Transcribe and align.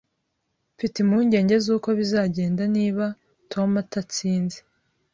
Mfite 0.75 0.95
impungenge 1.03 1.55
zuko 1.65 1.87
bizagenda 1.99 2.63
niba 2.75 3.05
Tom 3.51 3.69
atatsinze 3.83 4.57